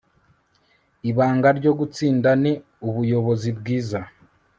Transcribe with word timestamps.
ibanga 1.09 1.47
ryo 1.59 1.71
gutsinda 1.79 2.29
ni 2.43 2.53
ubuyobozi 2.87 3.49
bwiza 3.59 3.99